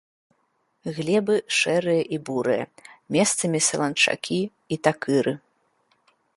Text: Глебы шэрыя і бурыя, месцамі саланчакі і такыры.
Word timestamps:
Глебы 0.99 1.35
шэрыя 1.57 2.03
і 2.17 2.19
бурыя, 2.29 2.65
месцамі 3.17 3.59
саланчакі 3.69 4.41
і 4.77 4.81
такыры. 4.89 5.33